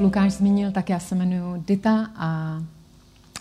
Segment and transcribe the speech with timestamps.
[0.00, 2.58] Lukáš zmínil, tak já se jmenuji Dita a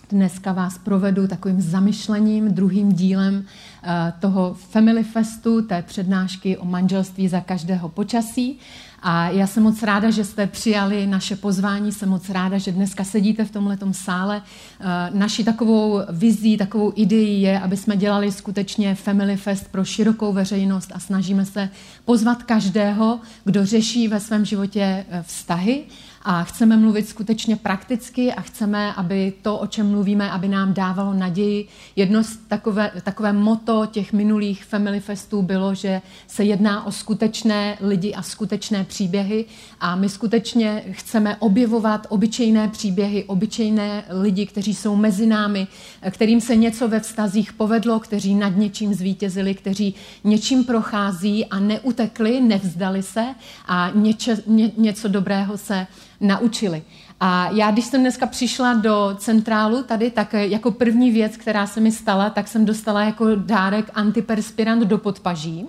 [0.10, 3.46] Dneska vás provedu takovým zamyšlením, druhým dílem
[3.84, 8.60] eh, toho Family Festu, té přednášky o manželství za každého počasí.
[9.02, 13.04] A já jsem moc ráda, že jste přijali naše pozvání, jsem moc ráda, že dneska
[13.04, 14.42] sedíte v tomhle sále.
[14.80, 20.34] Eh, naší takovou vizí, takovou ideí je, aby jsme dělali skutečně Family Fest pro širokou
[20.34, 21.70] veřejnost a snažíme se
[22.06, 25.84] pozvat každého, kdo řeší ve svém životě eh, vztahy,
[26.30, 31.14] a chceme mluvit skutečně prakticky a chceme, aby to, o čem mluvíme, aby nám dávalo
[31.14, 31.68] naději.
[31.96, 37.78] Jedno z takové, takové moto těch minulých Family Festů bylo, že se jedná o skutečné
[37.82, 39.46] lidi a skutečné příběhy
[39.80, 45.68] a my skutečně chceme objevovat obyčejné příběhy, obyčejné lidi, kteří jsou mezi námi,
[46.10, 52.42] kterým se něco ve vztazích povedlo, kteří nad něčím zvítězili, kteří něčím prochází a neutekli,
[52.42, 53.26] nevzdali se
[53.68, 55.88] a něče, ně, něco dobrého se
[56.22, 56.82] naučili.
[57.20, 61.80] A já, když jsem dneska přišla do centrálu tady, tak jako první věc, která se
[61.80, 65.66] mi stala, tak jsem dostala jako dárek antiperspirant do podpaží.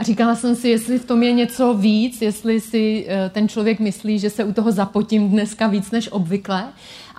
[0.00, 3.80] A říkala jsem si, jestli v tom je něco víc, jestli si eh, ten člověk
[3.80, 6.64] myslí, že se u toho zapotím dneska víc než obvykle.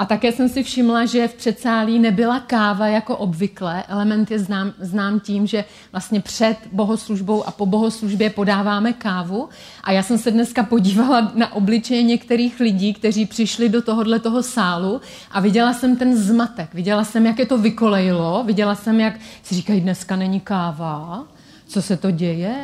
[0.01, 3.83] A také jsem si všimla, že v předsálí nebyla káva jako obvykle.
[3.87, 9.49] Element je znám, znám tím, že vlastně před bohoslužbou a po bohoslužbě podáváme kávu.
[9.83, 14.43] A já jsem se dneska podívala na obličeje některých lidí, kteří přišli do tohohle toho
[14.43, 16.73] sálu a viděla jsem ten zmatek.
[16.73, 18.43] Viděla jsem, jak je to vykolejilo.
[18.43, 19.13] Viděla jsem, jak
[19.43, 21.27] si říkají, dneska není káva
[21.71, 22.55] co se to děje.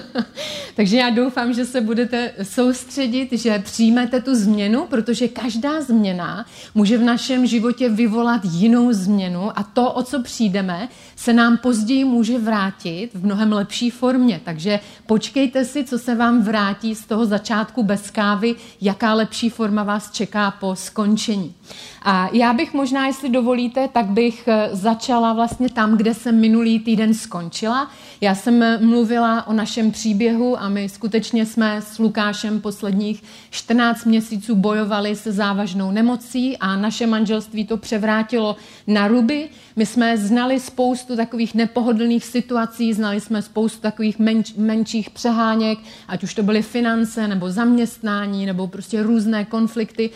[0.76, 6.98] Takže já doufám, že se budete soustředit, že přijmete tu změnu, protože každá změna může
[6.98, 12.38] v našem životě vyvolat jinou změnu a to, o co přijdeme, se nám později může
[12.38, 14.40] vrátit v mnohem lepší formě.
[14.44, 19.82] Takže počkejte si, co se vám vrátí z toho začátku bez kávy, jaká lepší forma
[19.82, 21.54] vás čeká po skončení.
[22.02, 26.78] A já bych možná, jestli dovolíte, tak bych eh, začala vlastně tam, kde jsem minulý
[26.78, 27.90] týden skončila.
[28.20, 34.54] Já jsem mluvila o našem příběhu a my skutečně jsme s Lukášem posledních 14 měsíců
[34.54, 38.56] bojovali se závažnou nemocí a naše manželství to převrátilo
[38.86, 39.48] na ruby.
[39.76, 45.78] My jsme znali spoustu takových nepohodlných situací, znali jsme spoustu takových menč, menších přeháněk,
[46.08, 50.10] ať už to byly finance nebo zaměstnání nebo prostě různé konflikty.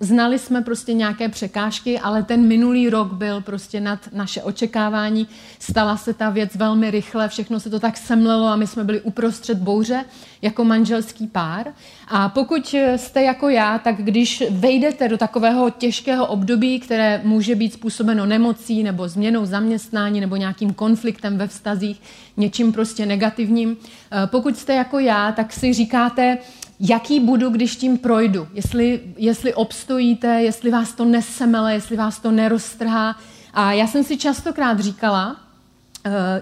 [0.00, 5.28] Znali jsme prostě nějaké překážky, ale ten minulý rok byl prostě nad naše očekávání.
[5.58, 9.00] Stala se ta věc velmi rychle, všechno se to tak semlelo a my jsme byli
[9.00, 10.04] uprostřed bouře
[10.42, 11.66] jako manželský pár.
[12.08, 17.72] A pokud jste jako já, tak když vejdete do takového těžkého období, které může být
[17.72, 22.00] způsobeno nemocí nebo změnou zaměstnání nebo nějakým konfliktem ve vztazích,
[22.36, 26.38] něčím prostě negativním, eh, pokud jste jako já, tak si říkáte,
[26.80, 28.48] jaký budu, když tím projdu.
[28.54, 33.16] Jestli, jestli obstojíte, jestli vás to nesemele, jestli vás to neroztrhá.
[33.54, 35.36] A já jsem si častokrát říkala,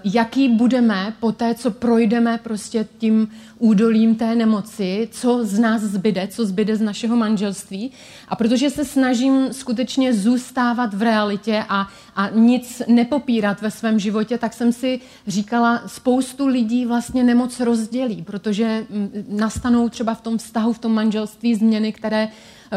[0.04, 3.28] jaký budeme po té, co projdeme prostě tím
[3.58, 7.92] údolím té nemoci, co z nás zbyde, co zbyde z našeho manželství.
[8.28, 14.38] A protože se snažím skutečně zůstávat v realitě a, a nic nepopírat ve svém životě,
[14.38, 20.38] tak jsem si říkala, spoustu lidí vlastně nemoc rozdělí, protože mm, nastanou třeba v tom
[20.38, 22.30] vztahu, v tom manželství změny, které Eh,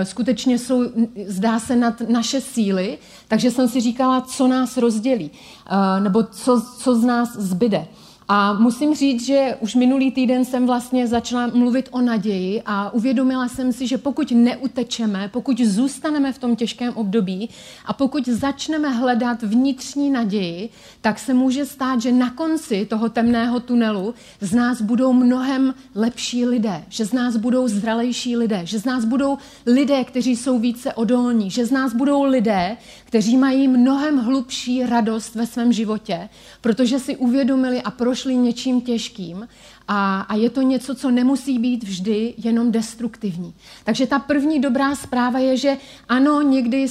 [0.03, 0.83] skutečně jsou,
[1.27, 6.61] zdá se, nad naše síly, takže jsem si říkala, co nás rozdělí, eh, nebo co,
[6.77, 7.87] co z nás zbyde.
[8.31, 13.47] A musím říct, že už minulý týden jsem vlastně začala mluvit o naději a uvědomila
[13.47, 17.49] jsem si, že pokud neutečeme, pokud zůstaneme v tom těžkém období
[17.85, 20.69] a pokud začneme hledat vnitřní naději,
[21.01, 26.45] tak se může stát, že na konci toho temného tunelu z nás budou mnohem lepší
[26.45, 30.93] lidé, že z nás budou zralejší lidé, že z nás budou lidé, kteří jsou více
[30.93, 36.29] odolní, že z nás budou lidé, kteří mají mnohem hlubší radost ve svém životě,
[36.61, 39.47] protože si uvědomili a prošli něčím těžkým
[39.87, 43.53] a, a je to něco, co nemusí být vždy jenom destruktivní.
[43.83, 45.77] Takže ta první dobrá zpráva je, že
[46.09, 46.87] ano, někdy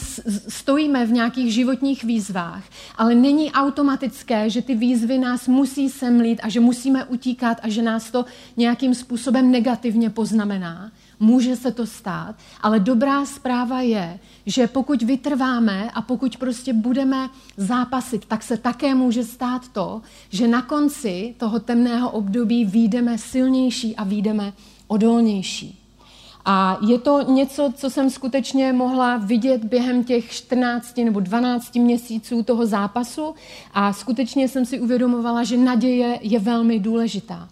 [0.49, 2.65] stojíme v nějakých životních výzvách,
[2.97, 7.83] ale není automatické, že ty výzvy nás musí semlit a že musíme utíkat a že
[7.83, 8.25] nás to
[8.57, 10.91] nějakým způsobem negativně poznamená.
[11.21, 17.29] Může se to stát, ale dobrá zpráva je, že pokud vytrváme a pokud prostě budeme
[17.57, 23.97] zápasit, tak se také může stát to, že na konci toho temného období výjdeme silnější
[23.97, 24.53] a výjdeme
[24.87, 25.79] odolnější.
[26.45, 32.43] A je to něco, co jsem skutečně mohla vidět během těch 14 nebo 12 měsíců
[32.43, 33.35] toho zápasu
[33.75, 37.49] a skutečně jsem si uvědomovala, že naděje je velmi důležitá.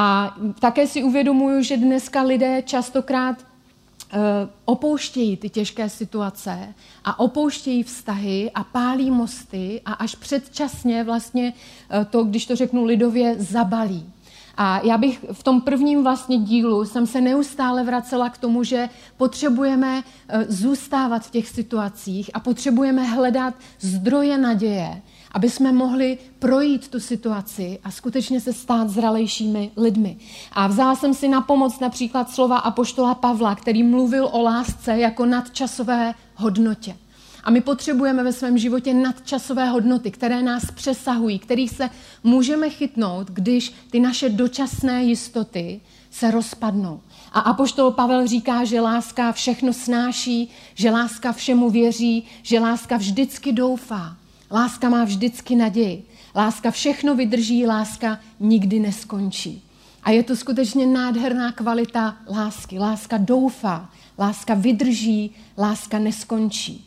[0.00, 4.18] A také si uvědomuju, že dneska lidé častokrát uh,
[4.64, 6.74] opouštějí ty těžké situace
[7.04, 12.84] a opouštějí vztahy a pálí mosty a až předčasně vlastně uh, to, když to řeknu
[12.84, 14.12] lidově, zabalí.
[14.56, 18.88] A já bych v tom prvním vlastně dílu jsem se neustále vracela k tomu, že
[19.16, 25.02] potřebujeme uh, zůstávat v těch situacích a potřebujeme hledat zdroje naděje
[25.32, 30.16] aby jsme mohli projít tu situaci a skutečně se stát zralejšími lidmi.
[30.52, 35.26] A vzala jsem si na pomoc například slova apoštola Pavla, který mluvil o lásce jako
[35.26, 36.96] nadčasové hodnotě.
[37.44, 41.90] A my potřebujeme ve svém životě nadčasové hodnoty, které nás přesahují, kterých se
[42.24, 45.80] můžeme chytnout, když ty naše dočasné jistoty
[46.10, 47.00] se rozpadnou.
[47.32, 53.52] A apoštol Pavel říká, že láska všechno snáší, že láska všemu věří, že láska vždycky
[53.52, 54.16] doufá.
[54.50, 56.04] Láska má vždycky naději.
[56.34, 59.62] Láska všechno vydrží, láska nikdy neskončí.
[60.02, 62.78] A je to skutečně nádherná kvalita lásky.
[62.78, 66.84] Láska doufá, láska vydrží, láska neskončí.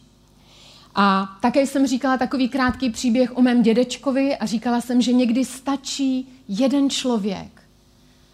[0.95, 5.45] A také jsem říkala takový krátký příběh o mém dědečkovi a říkala jsem, že někdy
[5.45, 7.61] stačí jeden člověk,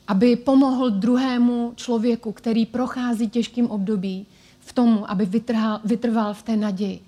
[0.08, 4.26] aby pomohl druhému člověku, který prochází těžkým období,
[4.60, 7.00] v tomu, aby vytrhal, vytrval v té naději.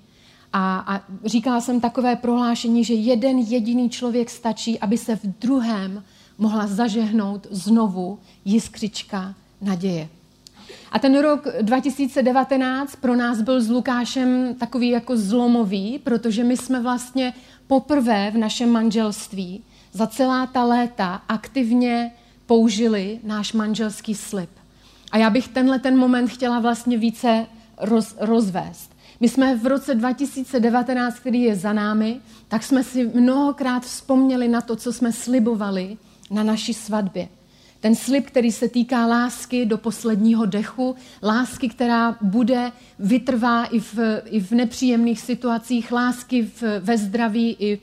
[0.54, 6.04] A, a říkala jsem takové prohlášení, že jeden jediný člověk stačí, aby se v druhém
[6.38, 10.10] mohla zažehnout znovu jiskřička naděje.
[10.92, 16.82] A ten rok 2019 pro nás byl s Lukášem takový jako zlomový, protože my jsme
[16.82, 17.34] vlastně
[17.68, 19.64] poprvé v našem manželství
[19.94, 22.12] za celá ta léta aktivně
[22.46, 24.50] použili náš manželský slib.
[25.12, 27.46] A já bych tenhle ten moment chtěla vlastně více
[27.78, 28.96] roz, rozvést.
[29.20, 34.62] My jsme v roce 2019, který je za námi, tak jsme si mnohokrát vzpomněli na
[34.62, 35.98] to, co jsme slibovali
[36.32, 37.28] na naší svatbě.
[37.80, 44.22] Ten slib, který se týká lásky do posledního dechu, lásky, která bude, vytrvá i v,
[44.26, 47.80] i v nepříjemných situacích, lásky v, ve zdraví i,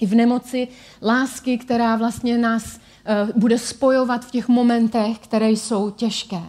[0.00, 0.68] i v nemoci,
[1.02, 6.42] lásky, která vlastně nás uh, bude spojovat v těch momentech, které jsou těžké.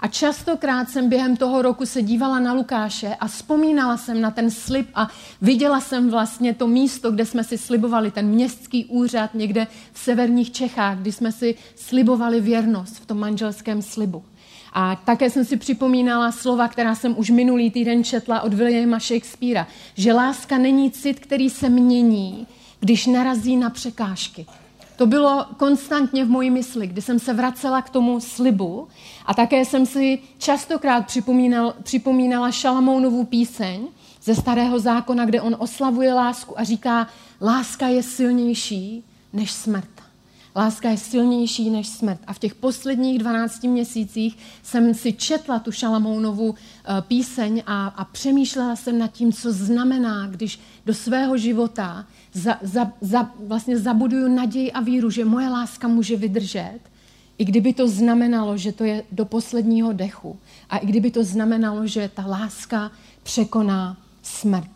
[0.00, 4.50] A častokrát jsem během toho roku se dívala na Lukáše a vzpomínala jsem na ten
[4.50, 5.08] slib a
[5.42, 10.52] viděla jsem vlastně to místo, kde jsme si slibovali, ten městský úřad někde v severních
[10.52, 14.24] Čechách, kdy jsme si slibovali věrnost v tom manželském slibu.
[14.72, 19.66] A také jsem si připomínala slova, která jsem už minulý týden četla od Williama Shakespearea,
[19.94, 22.46] že láska není cit, který se mění,
[22.80, 24.46] když narazí na překážky.
[25.00, 28.88] To bylo konstantně v mojí mysli, kdy jsem se vracela k tomu slibu
[29.26, 33.88] a také jsem si častokrát připomínal, připomínala Šalamounovu píseň
[34.22, 37.06] ze Starého zákona, kde on oslavuje lásku a říká,
[37.40, 39.90] láska je silnější než smrt.
[40.56, 42.20] Láska je silnější než smrt.
[42.26, 48.04] A v těch posledních 12 měsících jsem si četla tu Šalamounovu eh, píseň a, a
[48.04, 54.28] přemýšlela jsem nad tím, co znamená, když do svého života za, za, za, vlastně zabuduju
[54.28, 56.78] naději a víru, že moje láska může vydržet,
[57.38, 60.38] i kdyby to znamenalo, že to je do posledního dechu.
[60.70, 62.90] A i kdyby to znamenalo, že ta láska
[63.22, 64.70] překoná smrt.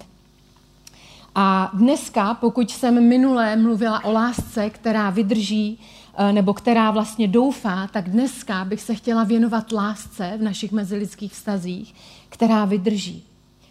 [1.35, 5.79] A dneska, pokud jsem minulé mluvila o lásce, která vydrží,
[6.17, 11.33] eh, nebo která vlastně doufá, tak dneska bych se chtěla věnovat lásce v našich mezilidských
[11.33, 11.95] vztazích,
[12.29, 13.25] která vydrží.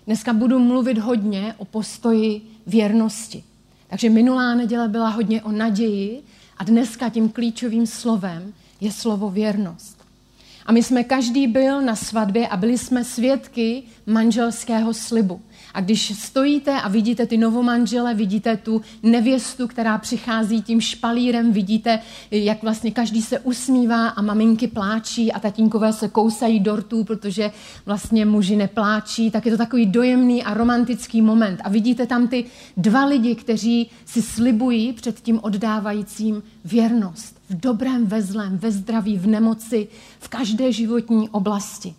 [0.06, 3.44] Dneska budu mluvit hodně o postoji věrnosti.
[3.94, 6.24] Takže minulá neděle byla hodně o naději
[6.58, 10.03] a dneska tím klíčovým slovem je slovo věrnost.
[10.66, 15.42] A my jsme každý byl na svatbě a byli jsme svědky manželského slibu.
[15.74, 22.00] A když stojíte a vidíte ty novomanžele, vidíte tu nevěstu, která přichází tím špalírem, vidíte,
[22.32, 27.52] jak vlastně každý se usmívá a maminky pláčí a tatínkové se kousají dortů, protože
[27.86, 31.62] vlastně muži nepláčí, tak je to takový dojemný a romantický moment.
[31.64, 32.46] A vidíte tam ty
[32.78, 37.43] dva lidi, kteří si slibují před tím oddávajícím věrnost.
[37.54, 39.88] V dobrém, ve zlém, ve zdraví, v nemoci,
[40.20, 41.96] v každé životní oblasti.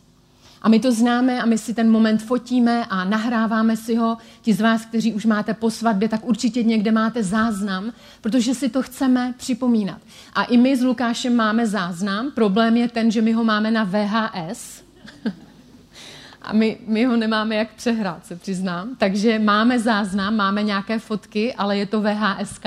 [0.62, 4.18] A my to známe a my si ten moment fotíme a nahráváme si ho.
[4.42, 8.68] Ti z vás, kteří už máte po svatbě, tak určitě někde máte záznam, protože si
[8.68, 9.98] to chceme připomínat.
[10.32, 12.30] A i my s Lukášem máme záznam.
[12.30, 14.82] Problém je ten, že my ho máme na VHS.
[16.42, 18.96] a my, my ho nemáme jak přehrát, se přiznám.
[18.98, 22.60] Takže máme záznam, máme nějaké fotky, ale je to VHS.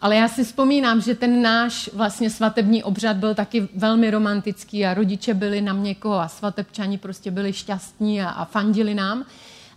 [0.00, 4.94] Ale já si vzpomínám, že ten náš vlastně svatební obřad byl taky velmi romantický a
[4.94, 9.24] rodiče byli na měko a svatebčani prostě byli šťastní a, a fandili nám.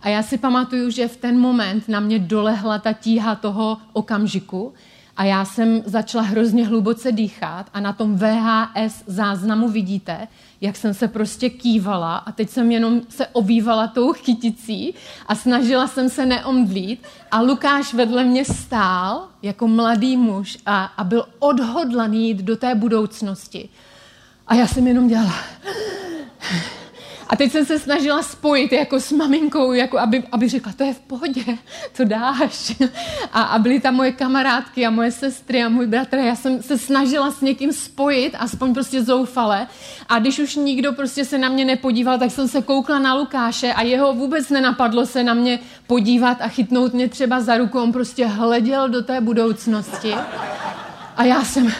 [0.02, 4.72] A já si pamatuju, že v ten moment na mě dolehla ta tíha toho okamžiku
[5.16, 10.28] a já jsem začala hrozně hluboce dýchat a na tom VHS záznamu vidíte,
[10.64, 14.94] jak jsem se prostě kývala a teď jsem jenom se obývala tou chyticí
[15.26, 21.04] a snažila jsem se neomdlít a Lukáš vedle mě stál jako mladý muž a, a
[21.04, 23.68] byl odhodlaný jít do té budoucnosti.
[24.46, 25.34] A já jsem jenom dělala
[27.34, 30.94] a teď jsem se snažila spojit jako s maminkou, jako aby, aby řekla, to je
[30.94, 31.44] v pohodě,
[31.96, 32.76] to dáš.
[33.32, 36.16] A, a byly tam moje kamarádky a moje sestry a můj bratr.
[36.16, 39.66] Já jsem se snažila s někým spojit, aspoň prostě zoufale.
[40.08, 43.72] A když už nikdo prostě se na mě nepodíval, tak jsem se koukla na Lukáše
[43.72, 47.80] a jeho vůbec nenapadlo se na mě podívat a chytnout mě třeba za ruku.
[47.80, 50.14] On prostě hleděl do té budoucnosti.
[51.16, 51.72] A já jsem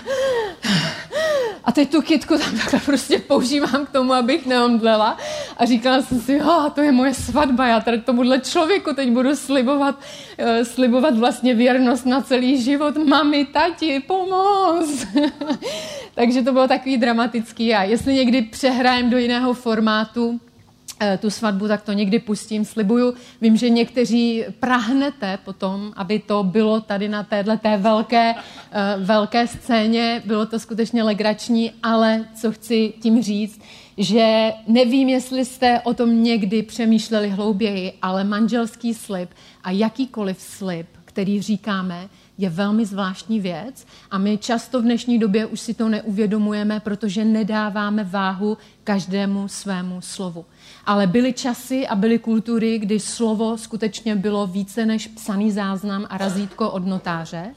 [1.65, 5.19] a teď tu kytku tam takhle prostě používám k tomu, abych neomdlela.
[5.57, 9.37] A říkala jsem si, oh, to je moje svatba, já tady tomuhle člověku teď budu
[9.37, 12.97] slibovat, uh, slibovat vlastně věrnost na celý život.
[12.97, 15.07] Mami, tati, pomoz!
[16.15, 17.75] Takže to bylo takový dramatický.
[17.75, 20.54] A jestli někdy přehrajem do jiného formátu, Eh,
[21.19, 23.15] tu svatbu, tak to někdy pustím, slibuju.
[23.41, 29.47] Vím, že někteří prahnete potom, aby to bylo tady na téhle té velké, eh, velké
[29.47, 30.23] scéně.
[30.25, 33.61] Bylo to skutečně legrační, ale co chci tím říct,
[33.99, 39.31] že nevím, jestli jste o tom někdy přemýšleli hlouběji, ale manželský slib
[39.65, 42.09] a jakýkoliv slib, který říkáme,
[42.39, 47.25] je velmi zvláštní věc a my často v dnešní době už si to neuvědomujeme, protože
[47.25, 50.45] nedáváme váhu každému svému slovu.
[50.87, 56.19] Ale byly časy a byly kultury, kdy slovo skutečně bylo více než psaný záznam a
[56.19, 57.55] razítko od notáře.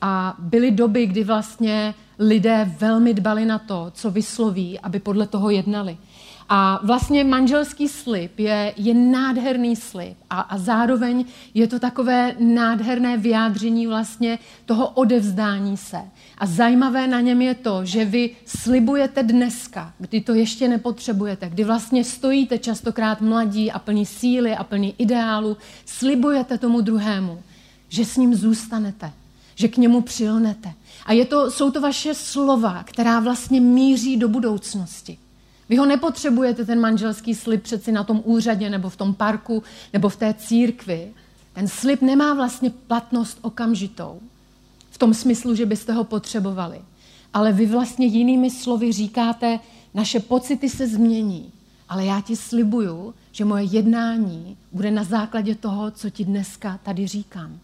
[0.00, 5.50] A byly doby, kdy vlastně lidé velmi dbali na to, co vysloví, aby podle toho
[5.50, 5.96] jednali.
[6.48, 11.24] A vlastně manželský slib je, je nádherný slib a, a zároveň
[11.54, 15.98] je to takové nádherné vyjádření vlastně toho odevzdání se.
[16.38, 21.64] A zajímavé na něm je to, že vy slibujete dneska, kdy to ještě nepotřebujete, kdy
[21.64, 27.42] vlastně stojíte častokrát mladí a plní síly a plní ideálu, slibujete tomu druhému,
[27.88, 29.12] že s ním zůstanete,
[29.54, 30.72] že k němu přilnete.
[31.06, 35.18] A je to, jsou to vaše slova, která vlastně míří do budoucnosti.
[35.68, 40.08] Vy ho nepotřebujete, ten manželský slib, přeci na tom úřadě, nebo v tom parku, nebo
[40.08, 41.12] v té církvi.
[41.52, 44.20] Ten slib nemá vlastně platnost okamžitou,
[44.90, 46.80] v tom smyslu, že byste ho potřebovali.
[47.32, 49.60] Ale vy vlastně jinými slovy říkáte,
[49.94, 51.52] naše pocity se změní,
[51.88, 57.06] ale já ti slibuju, že moje jednání bude na základě toho, co ti dneska tady
[57.06, 57.58] říkám.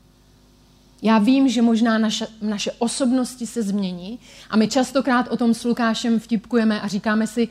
[1.02, 4.18] Já vím, že možná naše, naše osobnosti se změní
[4.50, 7.48] a my častokrát o tom s Lukášem vtipkujeme a říkáme si,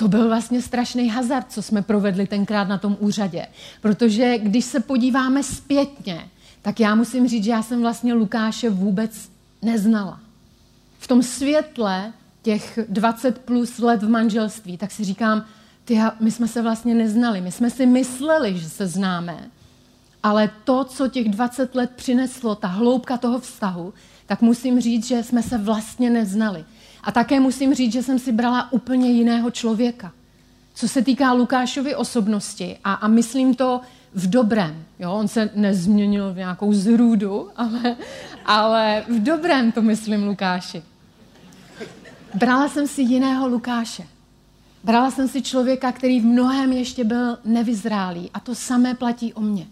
[0.00, 3.46] to byl vlastně strašný hazard, co jsme provedli tenkrát na tom úřadě.
[3.80, 6.28] Protože když se podíváme zpětně,
[6.62, 9.30] tak já musím říct, že já jsem vlastně Lukáše vůbec
[9.62, 10.20] neznala.
[10.98, 15.44] V tom světle těch 20 plus let v manželství, tak si říkám,
[15.84, 17.40] ty, my jsme se vlastně neznali.
[17.40, 19.50] My jsme si mysleli, že se známe,
[20.22, 23.94] ale to, co těch 20 let přineslo, ta hloubka toho vztahu,
[24.26, 26.64] tak musím říct, že jsme se vlastně neznali.
[27.02, 30.12] A také musím říct, že jsem si brala úplně jiného člověka.
[30.74, 33.80] Co se týká Lukášovy osobnosti, a, a myslím to
[34.14, 34.84] v dobrém.
[34.98, 35.12] Jo?
[35.12, 37.96] On se nezměnil v nějakou zrůdu, ale,
[38.46, 40.82] ale v dobrém to myslím Lukáši.
[42.34, 44.06] Brala jsem si jiného Lukáše.
[44.84, 48.30] Brala jsem si člověka, který v mnohem ještě byl nevyzrálý.
[48.34, 49.66] A to samé platí o mně.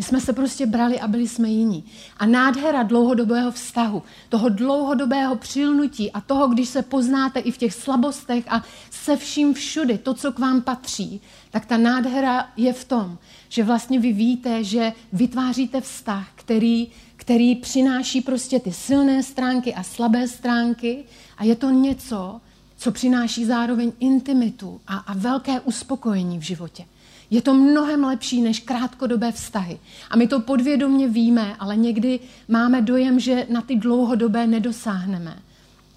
[0.00, 1.84] My jsme se prostě brali a byli jsme jiní.
[2.16, 7.74] A nádhera dlouhodobého vztahu, toho dlouhodobého přilnutí a toho, když se poznáte i v těch
[7.74, 12.84] slabostech a se vším všudy, to, co k vám patří, tak ta nádhera je v
[12.84, 19.74] tom, že vlastně vy víte, že vytváříte vztah, který, který přináší prostě ty silné stránky
[19.74, 21.04] a slabé stránky
[21.38, 22.40] a je to něco,
[22.76, 26.84] co přináší zároveň intimitu a, a velké uspokojení v životě.
[27.30, 29.78] Je to mnohem lepší než krátkodobé vztahy.
[30.10, 35.38] A my to podvědomně víme, ale někdy máme dojem, že na ty dlouhodobé nedosáhneme.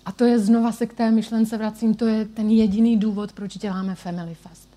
[0.06, 3.58] A to je, znova se k té myšlence vracím, to je ten jediný důvod, proč
[3.58, 4.68] děláme Family Fest.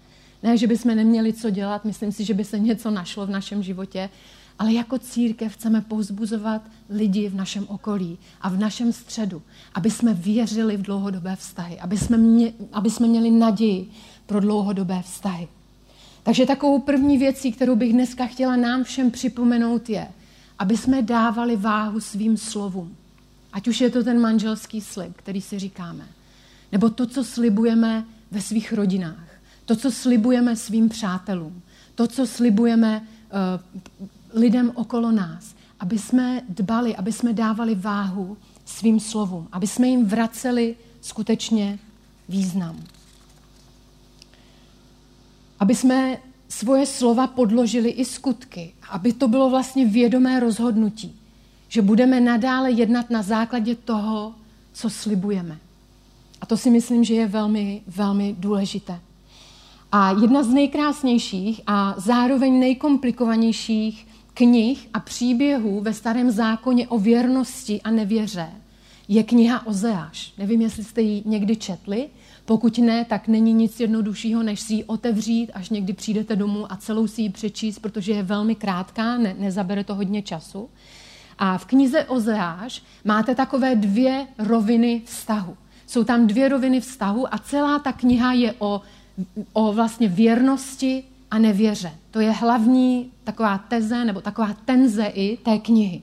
[0.43, 3.63] Ne, že bychom neměli co dělat, myslím si, že by se něco našlo v našem
[3.63, 4.11] životě,
[4.59, 9.43] ale jako církev chceme povzbuzovat lidi v našem okolí a v našem středu,
[9.75, 13.91] aby jsme věřili v dlouhodobé vztahy, aby jsme, mě, aby jsme měli naději
[14.27, 15.49] pro dlouhodobé vztahy.
[16.27, 20.09] Takže takovou první věcí, kterou bych dneska chtěla nám všem připomenout, je,
[20.59, 22.97] aby jsme dávali váhu svým slovům.
[23.53, 26.05] Ať už je to ten manželský slib, který si říkáme,
[26.73, 29.29] nebo to, co slibujeme ve svých rodinách,
[29.65, 31.63] to, co slibujeme svým přátelům,
[31.95, 39.01] to, co slibujeme uh, lidem okolo nás, aby jsme dbali, aby jsme dávali váhu svým
[39.01, 41.79] slovům, aby jsme jim vraceli skutečně
[42.29, 42.77] význam.
[45.61, 51.17] Aby jsme svoje slova podložili i skutky, aby to bylo vlastně vědomé rozhodnutí,
[51.69, 54.35] že budeme nadále jednat na základě toho,
[54.73, 55.59] co slibujeme.
[56.41, 59.01] A to si myslím, že je velmi, velmi důležité.
[59.93, 67.83] A jedna z nejkrásnějších a zároveň nejkomplikovanějších knih a příběhů ve starém zákoně o věrnosti
[67.83, 68.51] a nevěře
[69.09, 70.33] je kniha Ozeáš.
[70.39, 72.09] Nevím, jestli jste ji někdy četli.
[72.47, 76.77] Pokud ne, tak není nic jednoduššího, než si ji otevřít, až někdy přijdete domů a
[76.77, 80.69] celou si ji přečíst, protože je velmi krátká, ne, nezabere to hodně času.
[81.39, 85.57] A v knize Ozeáš máte takové dvě roviny vztahu.
[85.87, 88.81] Jsou tam dvě roviny vztahu a celá ta kniha je o,
[89.53, 91.93] o vlastně věrnosti a nevěře.
[92.11, 96.03] To je hlavní taková teze nebo taková tenze i té knihy.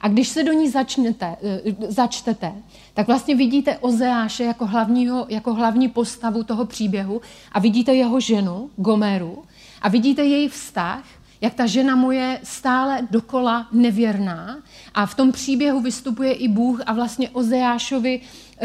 [0.00, 2.52] A když se do ní začnete, eh, začtete,
[2.94, 7.20] tak vlastně vidíte Ozeáše jako, hlavního, jako hlavní postavu toho příběhu
[7.52, 9.44] a vidíte jeho ženu, Gomeru,
[9.82, 11.04] a vidíte její vztah,
[11.40, 14.58] jak ta žena moje stále dokola nevěrná.
[14.94, 18.20] A v tom příběhu vystupuje i Bůh a vlastně Ozeášovi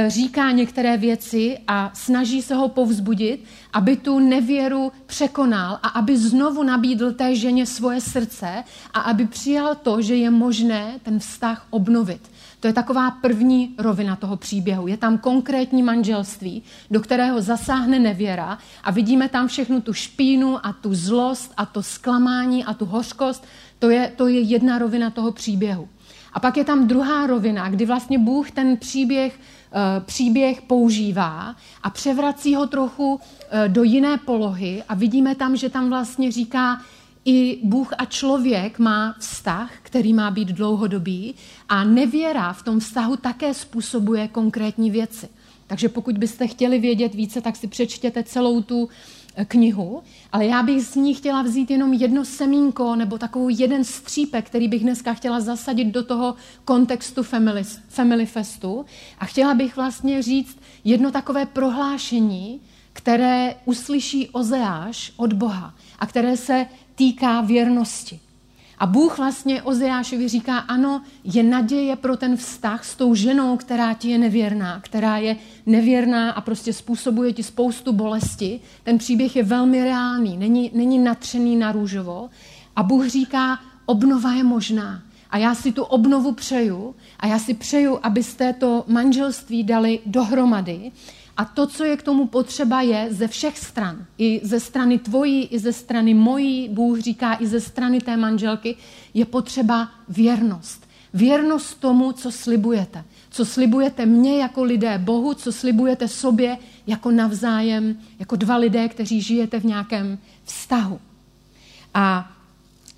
[0.08, 6.64] říká některé věci a snaží se ho povzbudit, aby tu nevěru překonal a aby znovu
[6.64, 12.32] nabídl té ženě svoje srdce a aby přijal to, že je možné ten vztah obnovit.
[12.60, 14.88] To je taková první rovina toho příběhu.
[14.88, 20.74] Je tam konkrétní manželství, do kterého zasáhne nevěra a vidíme tam všechnu tu špínu a
[20.74, 23.44] tu zlost a to zklamání a tu hořkost.
[23.80, 25.88] To je, to je jedna rovina toho příběhu.
[26.36, 29.40] A pak je tam druhá rovina, kdy vlastně Bůh ten příběh
[29.78, 33.20] Eh, příběh používá a převrací ho trochu
[33.50, 36.82] eh, do jiné polohy a vidíme tam, že tam vlastně říká,
[37.26, 41.36] i Bůh a člověk má vztah, který má být dlouhodobý
[41.70, 45.30] a nevěra v tom vztahu také způsobuje konkrétní věci.
[45.68, 48.90] Takže pokud byste chtěli vědět více, tak si přečtěte celou tu
[49.48, 54.46] knihu, ale já bych z ní chtěla vzít jenom jedno semínko nebo takovou jeden střípek,
[54.46, 58.86] který bych dneska chtěla zasadit do toho kontextu Family, family Festu
[59.20, 62.62] a chtěla bych vlastně říct jedno takové prohlášení,
[62.94, 68.20] které uslyší Ozeáš od Boha a které se týká věrnosti.
[68.78, 73.94] A Bůh vlastně Ozeášovi říká, ano, je naděje pro ten vztah s tou ženou, která
[73.94, 75.36] ti je nevěrná, která je
[75.66, 78.60] nevěrná a prostě způsobuje ti spoustu bolesti.
[78.84, 82.30] Ten příběh je velmi reálný, není, není natřený na růžovo.
[82.76, 85.02] A Bůh říká, obnova je možná.
[85.30, 90.92] A já si tu obnovu přeju a já si přeju, abyste to manželství dali dohromady
[91.38, 94.06] a to, co je k tomu potřeba, je ze všech stran.
[94.18, 98.76] I ze strany tvojí, i ze strany mojí, Bůh říká, i ze strany té manželky,
[99.14, 100.88] je potřeba věrnost.
[101.14, 103.04] Věrnost tomu, co slibujete.
[103.30, 109.22] Co slibujete mně jako lidé Bohu, co slibujete sobě jako navzájem, jako dva lidé, kteří
[109.22, 111.00] žijete v nějakém vztahu.
[111.94, 112.32] A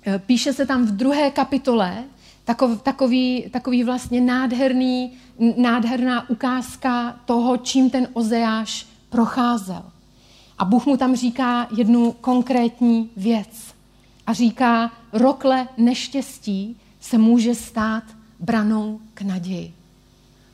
[0.06, 2.04] e, píše se tam v druhé kapitole
[2.48, 5.12] takov, takový, takový vlastně nádherný,
[5.56, 9.82] nádherná ukázka toho, čím ten Ozeáš procházel.
[10.58, 13.74] A Bůh mu tam říká jednu konkrétní věc.
[14.26, 18.04] A říká, rokle neštěstí se může stát
[18.40, 19.74] branou k naději.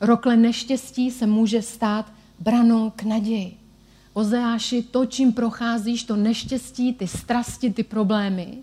[0.01, 3.57] Rokle neštěstí se může stát branou k naději.
[4.13, 8.57] Ozeáši, to, čím procházíš, to neštěstí, ty strasti, ty problémy,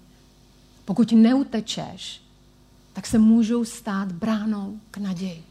[0.85, 2.23] pokud neutečeš,
[2.93, 5.43] tak se můžou stát bránou k naději.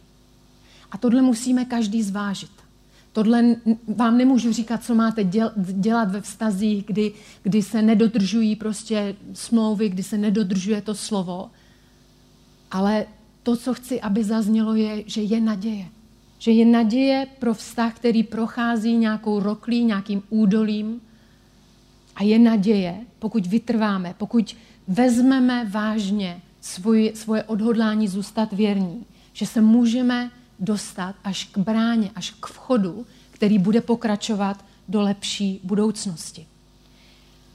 [0.92, 2.52] A tohle musíme každý zvážit.
[3.14, 3.56] Tohle
[3.96, 5.24] vám nemůžu říkat, co máte
[5.58, 11.52] dělat ve vztazích, kdy, kdy se nedodržují prostě smlouvy, kdy se nedodržuje to slovo.
[12.72, 13.06] Ale
[13.44, 15.86] to, co chci, aby zaznělo, je, že je naděje.
[16.40, 21.02] Že je naděje pro vztah, který prochází nějakou roklí, nějakým údolím.
[22.16, 24.56] A je naděje, pokud vytrváme, pokud
[24.88, 32.32] vezmeme vážně svoje, svoje odhodlání zůstat věrní, že se můžeme dostat až k bráně, až
[32.40, 36.46] k vchodu, který bude pokračovat do lepší budoucnosti.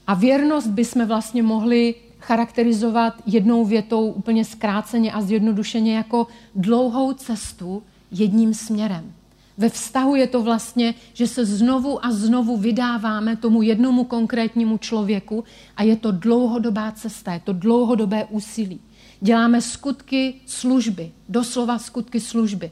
[0.07, 7.83] A věrnost bychom vlastně mohli charakterizovat jednou větou úplně zkráceně a zjednodušeně jako dlouhou cestu
[8.11, 9.13] jedním směrem.
[9.57, 15.43] Ve vztahu je to vlastně, že se znovu a znovu vydáváme tomu jednomu konkrétnímu člověku
[15.77, 18.79] a je to dlouhodobá cesta, je to dlouhodobé úsilí.
[19.21, 22.71] Děláme skutky služby, doslova skutky služby.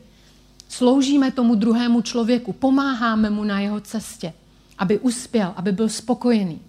[0.70, 4.34] Sloužíme tomu druhému člověku, pomáháme mu na jeho cestě,
[4.78, 6.60] aby uspěl, aby byl spokojený.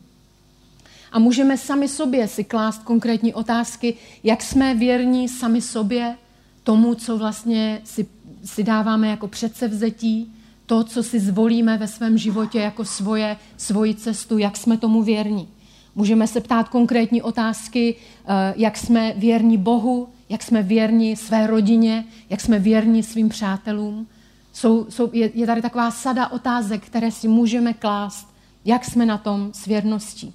[1.12, 6.16] A můžeme sami sobě si klást konkrétní otázky, jak jsme věrní sami sobě,
[6.62, 8.06] tomu, co vlastně si,
[8.44, 10.32] si dáváme jako předsevzetí,
[10.66, 15.48] to, co si zvolíme ve svém životě jako svoje, svoji cestu, jak jsme tomu věrní.
[15.96, 22.04] Můžeme se ptát konkrétní otázky, eh, jak jsme věrní Bohu, jak jsme věrní své rodině,
[22.30, 24.06] jak jsme věrní svým přátelům.
[24.52, 28.28] Jsou, jsou, je, je tady taková sada otázek, které si můžeme klást,
[28.64, 30.34] jak jsme na tom s věrností.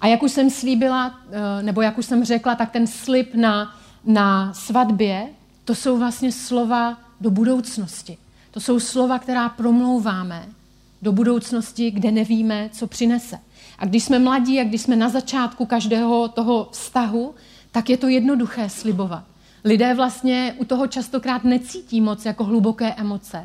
[0.00, 3.76] A jak už jsem slíbila, eh, nebo jak už jsem řekla, tak ten slib na,
[4.04, 5.28] na svatbě,
[5.64, 8.18] to jsou vlastně slova do budoucnosti.
[8.50, 10.46] To jsou slova, která promlouváme
[11.02, 13.38] do budoucnosti, kde nevíme, co přinese.
[13.78, 17.34] A když jsme mladí a když jsme na začátku každého toho vztahu,
[17.70, 19.24] tak je to jednoduché slibovat.
[19.64, 23.42] Lidé vlastně u toho častokrát necítí moc jako hluboké emoce.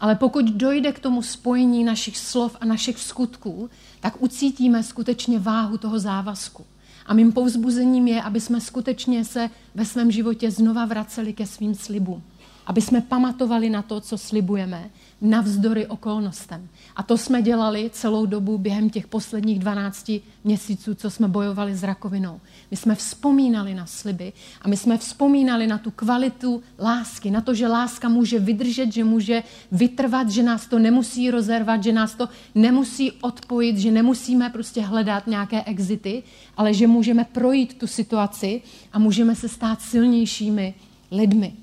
[0.00, 5.78] Ale pokud dojde k tomu spojení našich slov a našich skutků, tak ucítíme skutečně váhu
[5.78, 6.64] toho závazku.
[7.06, 11.74] A mým povzbuzením je, aby jsme skutečně se ve svém životě znova vraceli ke svým
[11.74, 12.22] slibům
[12.70, 14.90] aby jsme pamatovali na to, co slibujeme,
[15.20, 16.68] navzdory okolnostem.
[16.96, 20.12] A to jsme dělali celou dobu během těch posledních 12
[20.44, 22.40] měsíců, co jsme bojovali s rakovinou.
[22.70, 27.54] My jsme vzpomínali na sliby a my jsme vzpomínali na tu kvalitu lásky, na to,
[27.54, 32.28] že láska může vydržet, že může vytrvat, že nás to nemusí rozervat, že nás to
[32.54, 36.22] nemusí odpojit, že nemusíme prostě hledat nějaké exity,
[36.56, 40.74] ale že můžeme projít tu situaci a můžeme se stát silnějšími
[41.10, 41.59] lidmi.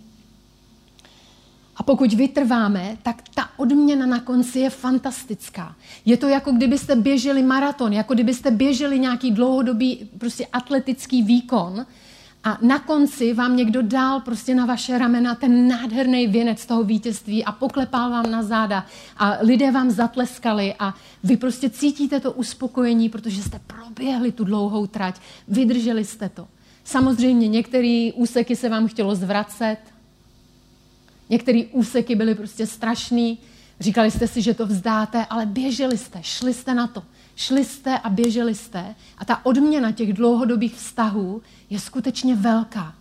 [1.78, 5.76] A pokud vytrváme, tak ta odměna na konci je fantastická.
[6.06, 11.86] Je to jako kdybyste běželi maraton, jako kdybyste běželi nějaký dlouhodobý prostě atletický výkon
[12.44, 17.46] a na konci vám někdo dal prostě na vaše ramena ten nádherný věnec toho vítězství
[17.46, 18.86] a poklepal vám na záda
[19.18, 24.88] a lidé vám zatleskali a vy prostě cítíte to uspokojení, protože jste proběhli tu dlouhou
[24.88, 26.48] trať, vydrželi jste to.
[26.84, 29.78] Samozřejmě některé úseky se vám chtělo zvracet,
[31.30, 33.38] Některé úseky byly prostě strašný,
[33.80, 37.04] říkali jste si, že to vzdáte, ale běželi jste, šli jste na to.
[37.36, 42.96] Šli jste a běželi jste a ta odměna těch dlouhodobých vztahů je skutečně velká.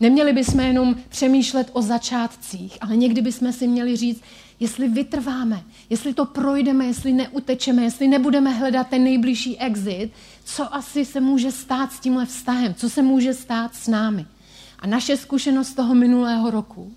[0.00, 4.22] Neměli bychom jenom přemýšlet o začátcích, ale někdy bychom si měli říct,
[4.60, 10.10] jestli vytrváme, jestli to projdeme, jestli neutečeme, jestli nebudeme hledat ten nejbližší exit,
[10.44, 14.26] co asi se může stát s tímhle vztahem, co se může stát s námi.
[14.78, 16.92] A naše zkušenost toho minulého roku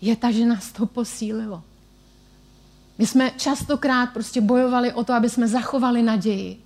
[0.00, 1.62] je ta, že nás to posílilo.
[2.98, 6.58] My jsme častokrát prostě bojovali o to, aby jsme zachovali naději.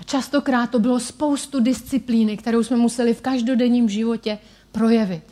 [0.00, 4.38] A častokrát to bylo spoustu disciplíny, kterou jsme museli v každodenním životě
[4.72, 5.22] projevit.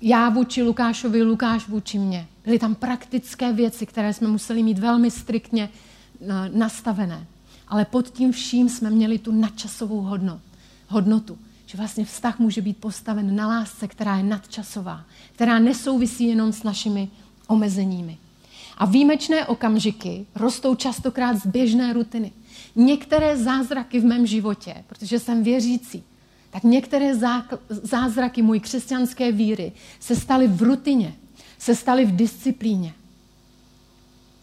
[0.00, 2.26] Já vůči Lukášovi, Lukáš vůči mně.
[2.44, 5.68] Byly tam praktické věci, které jsme museli mít velmi striktně
[6.20, 7.26] eh, nastavené.
[7.68, 10.08] Ale pod tím vším jsme měli tu nadčasovou
[10.88, 11.38] hodnotu
[11.70, 16.62] že vlastně vztah může být postaven na lásce, která je nadčasová, která nesouvisí jenom s
[16.62, 17.08] našimi
[17.46, 18.18] omezeními.
[18.78, 22.32] A výjimečné okamžiky rostou častokrát z běžné rutiny.
[22.76, 26.02] Některé zázraky v mém životě, protože jsem věřící,
[26.50, 27.14] tak některé
[27.68, 31.14] zázraky mojí křesťanské víry se staly v rutině,
[31.58, 32.94] se staly v disciplíně.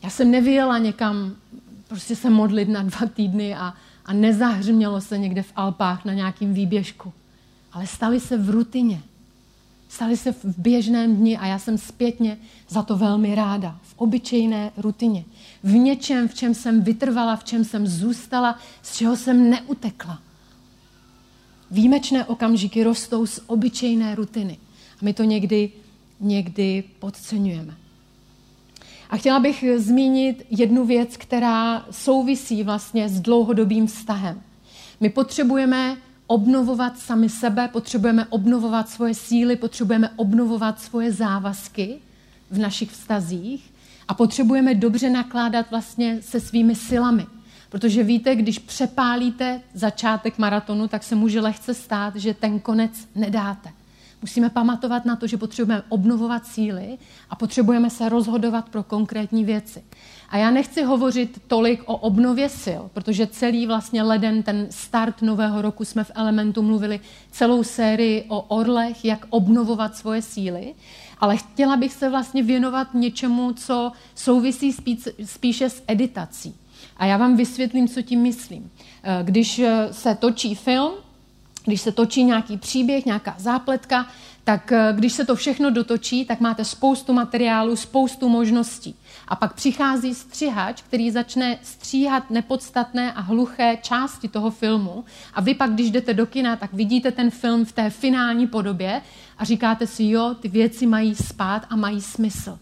[0.03, 1.35] Já jsem nevyjela někam
[1.87, 3.73] prostě se modlit na dva týdny a,
[4.07, 7.13] a nezahřmělo se někde v Alpách na nějakým výběžku.
[7.71, 9.01] Ale stali se v rutině.
[9.89, 12.37] Stali se v běžném dni a já jsem zpětně
[12.69, 13.79] za to velmi ráda.
[13.81, 15.25] V obyčejné rutině.
[15.63, 20.19] V něčem, v čem jsem vytrvala, v čem jsem zůstala, z čeho jsem neutekla.
[21.71, 24.57] Výjimečné okamžiky rostou z obyčejné rutiny.
[25.01, 25.71] A my to někdy,
[26.19, 27.86] někdy podceňujeme.
[29.09, 34.41] A chtěla bych zmínit jednu věc, která souvisí vlastně s dlouhodobým vztahem.
[34.99, 41.99] My potřebujeme obnovovat sami sebe, potřebujeme obnovovat svoje síly, potřebujeme obnovovat svoje závazky
[42.51, 43.73] v našich vztazích
[44.07, 47.25] a potřebujeme dobře nakládat vlastně se svými silami.
[47.69, 53.69] Protože víte, když přepálíte začátek maratonu, tak se může lehce stát, že ten konec nedáte.
[54.21, 56.97] Musíme pamatovat na to, že potřebujeme obnovovat síly
[57.29, 59.83] a potřebujeme se rozhodovat pro konkrétní věci.
[60.29, 65.61] A já nechci hovořit tolik o obnově sil, protože celý vlastně leden, ten start nového
[65.61, 66.99] roku jsme v Elementu mluvili
[67.31, 70.75] celou sérii o orlech, jak obnovovat svoje síly,
[71.19, 76.55] ale chtěla bych se vlastně věnovat něčemu, co souvisí spíš, spíše s editací.
[76.97, 78.71] A já vám vysvětlím, co tím myslím.
[79.03, 80.91] Eh, když eh, se točí film,
[81.67, 84.07] když se točí nějaký příběh, nějaká zápletka,
[84.43, 88.95] tak eh, když se to všechno dotočí, tak máte spoustu materiálu, spoustu možností.
[89.27, 95.05] A pak přichází střihač, který začne stříhat nepodstatné a hluché části toho filmu.
[95.33, 99.01] A vy pak, když jdete do kina, tak vidíte ten film v té finální podobě
[99.37, 102.59] a říkáte si, jo, ty věci mají spát a mají smysl.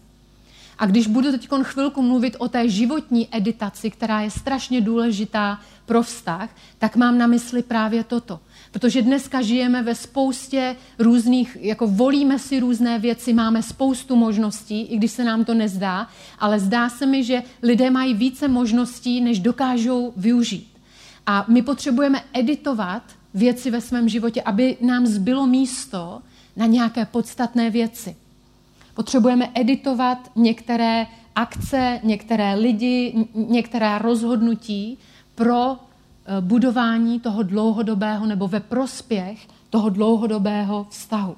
[0.78, 6.02] A když budu teď chvilku mluvit o té životní editaci, která je strašně důležitá pro
[6.02, 8.40] vztah, tak mám na mysli právě toto.
[8.72, 14.96] Protože dneska žijeme ve spoustě různých, jako volíme si různé věci, máme spoustu možností, i
[14.96, 19.40] když se nám to nezdá, ale zdá se mi, že lidé mají více možností, než
[19.40, 20.68] dokážou využít.
[21.26, 23.02] A my potřebujeme editovat
[23.34, 26.22] věci ve svém životě, aby nám zbylo místo
[26.56, 28.16] na nějaké podstatné věci.
[28.94, 34.98] Potřebujeme editovat některé akce, některé lidi, některé rozhodnutí
[35.34, 35.76] pro
[36.40, 41.36] budování toho dlouhodobého nebo ve prospěch toho dlouhodobého vztahu.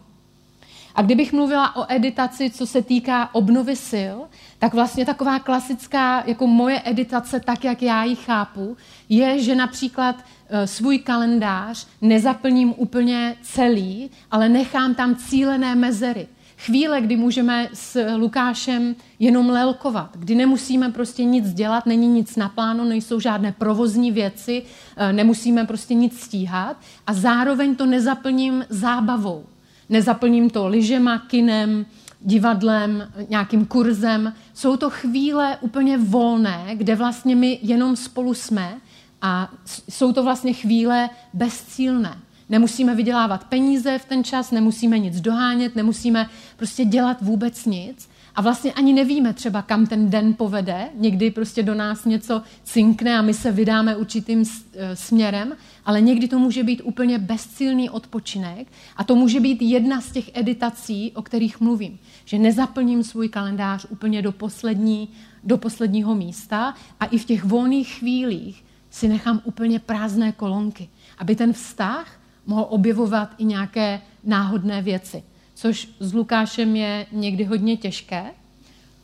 [0.95, 4.17] A kdybych mluvila o editaci, co se týká obnovy sil,
[4.59, 8.77] tak vlastně taková klasická, jako moje editace, tak jak já ji chápu,
[9.09, 10.17] je, že například
[10.49, 16.27] eh, svůj kalendář nezaplním úplně celý, ale nechám tam cílené mezery
[16.59, 22.49] chvíle, kdy můžeme s Lukášem jenom lelkovat, kdy nemusíme prostě nic dělat, není nic na
[22.49, 24.63] plánu, nejsou žádné provozní věci,
[24.97, 29.45] eh, nemusíme prostě nic stíhat a zároveň to nezaplním zábavou.
[29.89, 31.87] Nezaplním to lyžema, kinem,
[32.21, 34.33] divadlem, nějakým kurzem.
[34.55, 38.79] Jsou to chvíle úplně volné, kde vlastně my jenom spolu jsme
[39.23, 39.51] a
[39.89, 42.19] jsou to vlastně chvíle bezcílné.
[42.49, 48.09] Nemusíme vydělávat peníze v ten čas, nemusíme nic dohánět, nemusíme prostě dělat vůbec nic.
[48.35, 50.89] A vlastně ani nevíme třeba, kam ten den povede.
[50.95, 55.53] Někdy prostě do nás něco cinkne a my se vydáme určitým e, směrem,
[55.85, 60.31] ale někdy to může být úplně bezcílný odpočinek a to může být jedna z těch
[60.35, 61.99] editací, o kterých mluvím.
[62.25, 65.09] Že nezaplním svůj kalendář úplně do, poslední,
[65.45, 71.37] do posledního místa a i v těch volných chvílích si nechám úplně prázdné kolonky, aby
[71.37, 72.18] ten vztah
[72.49, 75.23] mohl objevovat i nějaké náhodné věci.
[75.55, 78.25] Což s Lukášem je někdy hodně těžké,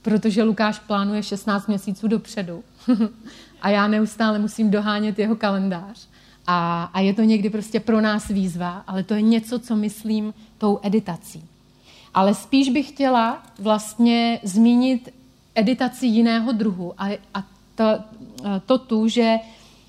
[0.03, 2.65] protože Lukáš plánuje 16 měsíců dopředu
[3.63, 6.09] a já neustále musím dohánět jeho kalendář.
[6.47, 10.35] A, a je to někdy prostě pro nás výzva, ale to je něco, co myslím
[10.59, 11.45] tou editací.
[12.15, 15.15] Ale spíš bych chtěla vlastně zmínit
[15.55, 17.85] editaci jiného druhu a, a to,
[18.67, 19.37] to tu, že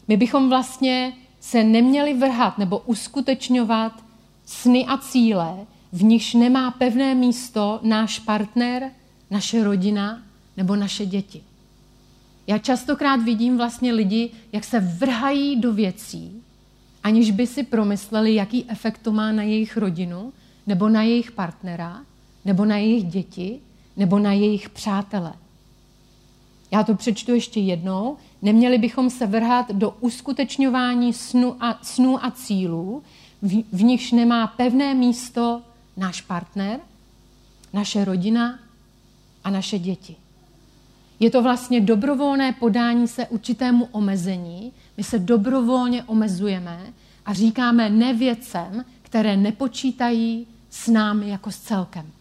[0.08, 1.14] my bychom vlastně
[1.46, 4.04] se neměli vrhat nebo uskutečňovat
[4.46, 5.58] sny a cíle,
[5.92, 8.92] v nichž nemá pevné místo náš partner,
[9.32, 10.24] naše rodina
[10.58, 11.44] nebo naše děti.
[12.48, 16.42] Já častokrát vidím vlastně lidi, jak se vrhají do věcí,
[17.04, 20.34] aniž by si promysleli, jaký efekt to má na jejich rodinu,
[20.68, 22.02] nebo na jejich partnera,
[22.46, 23.60] nebo na jejich děti,
[23.98, 25.34] nebo na jejich přátele.
[26.76, 28.18] Já to přečtu ještě jednou.
[28.42, 33.04] Neměli bychom se vrhat do uskutečňování snu a, snů a cílů,
[33.42, 35.62] v, v nichž nemá pevné místo
[35.98, 36.80] náš partner,
[37.74, 38.60] naše rodina
[39.44, 40.16] a naše děti.
[41.20, 44.72] Je to vlastně dobrovolné podání se určitému omezení.
[44.98, 46.80] My se dobrovolně omezujeme
[47.26, 52.12] a říkáme ne věcem, které nepočítají s námi jako s celkem.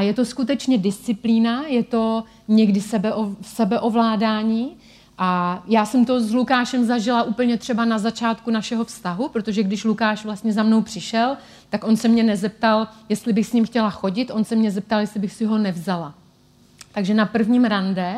[0.00, 4.76] A je to skutečně disciplína, je to někdy sebe, sebeovládání.
[5.18, 9.84] A já jsem to s Lukášem zažila úplně třeba na začátku našeho vztahu, protože když
[9.84, 11.36] Lukáš vlastně za mnou přišel,
[11.70, 15.00] tak on se mě nezeptal, jestli bych s ním chtěla chodit, on se mě zeptal,
[15.00, 16.14] jestli bych si ho nevzala.
[16.92, 18.16] Takže na prvním rande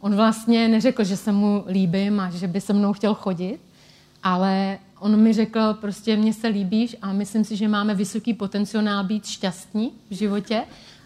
[0.00, 3.58] on vlastně neřekl, že se mu líbím a že by se mnou chtěl chodit,
[4.22, 9.04] ale on mi řekl, prostě mně se líbíš a myslím si, že máme vysoký potenciál
[9.04, 10.64] být šťastní v životě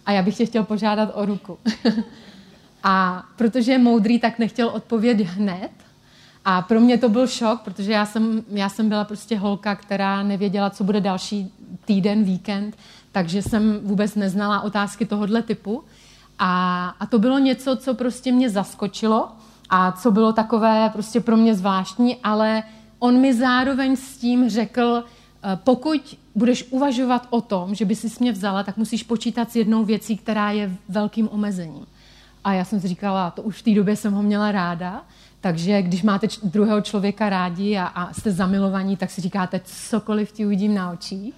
[0.08, 1.58] a já bych tě chtěl požádat o ruku.
[2.82, 5.70] a protože je moudrý, tak nechtěl odpovědět hned.
[6.44, 10.22] A pro mě to byl šok, protože já jsem, já jsem byla prostě holka, která
[10.22, 11.52] nevěděla, co bude další
[11.84, 12.76] týden, víkend,
[13.12, 15.84] takže jsem vůbec neznala otázky tohohle typu.
[16.38, 19.28] A, a to bylo něco, co prostě mě zaskočilo
[19.70, 22.62] a co bylo takové prostě pro mě zvláštní, ale
[22.98, 25.04] on mi zároveň s tím řekl,
[25.56, 29.84] pokud budeš uvažovat o tom, že by si mě vzala, tak musíš počítat s jednou
[29.84, 31.86] věcí, která je velkým omezením.
[32.44, 35.02] A já jsem si říkala, to už v té době jsem ho měla ráda,
[35.40, 40.46] takže když máte druhého člověka rádi a, a jste zamilovaní, tak si říkáte, cokoliv ti
[40.46, 41.34] uvidím na očích.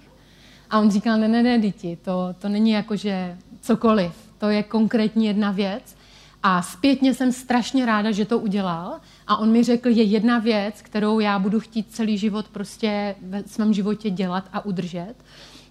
[0.69, 4.63] A on říkal, ne, ne, ne, děti, to, to není jako, že cokoliv, to je
[4.63, 5.95] konkrétní jedna věc.
[6.43, 8.99] A zpětně jsem strašně ráda, že to udělal.
[9.27, 13.43] A on mi řekl, je jedna věc, kterou já budu chtít celý život prostě ve
[13.43, 15.13] svém životě dělat a udržet.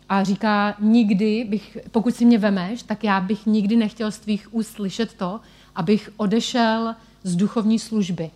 [0.09, 4.55] A říká, nikdy bych, pokud si mě vemeš, tak já bych nikdy nechtěl z tvých
[4.55, 5.41] úst slyšet to,
[5.75, 8.31] abych odešel z duchovní služby.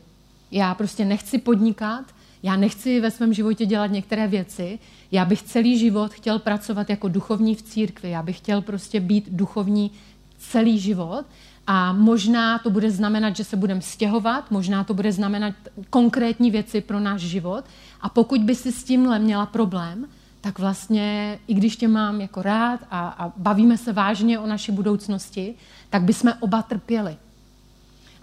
[0.50, 2.04] Já prostě nechci podnikat,
[2.42, 4.78] já nechci ve svém životě dělat některé věci,
[5.12, 9.28] já bych celý život chtěl pracovat jako duchovní v církvi, já bych chtěl prostě být
[9.30, 9.90] duchovní
[10.38, 11.24] celý život
[11.66, 15.54] a možná to bude znamenat, že se budeme stěhovat, možná to bude znamenat
[15.90, 17.64] konkrétní věci pro náš život
[18.00, 20.06] a pokud by si s tímhle měla problém,
[20.40, 24.72] tak vlastně, i když tě mám jako rád a, a bavíme se vážně o naší
[24.72, 25.54] budoucnosti,
[25.90, 27.16] tak bychom oba trpěli.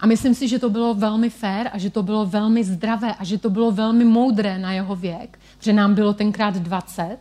[0.00, 3.24] A myslím si, že to bylo velmi fér a že to bylo velmi zdravé a
[3.24, 7.18] že to bylo velmi moudré na jeho věk, že nám bylo tenkrát 20.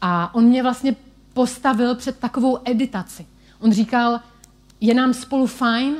[0.00, 0.96] A on mě vlastně
[1.34, 3.26] postavil před takovou editaci.
[3.60, 4.20] On říkal,
[4.80, 5.94] je nám spolu fajn,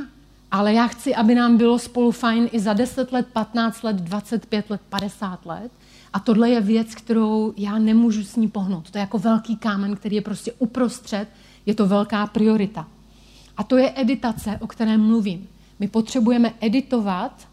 [0.50, 4.70] ale já chci, aby nám bylo spolu fajn i za 10 let, 15 let, 25
[4.70, 5.72] let, 50 let.
[6.12, 8.90] A tohle je věc, kterou já nemůžu s ní pohnout.
[8.90, 11.28] To je jako velký kámen, který je prostě uprostřed,
[11.66, 12.88] je to velká priorita.
[13.56, 15.48] A to je editace, o které mluvím.
[15.78, 17.48] My potřebujeme editovat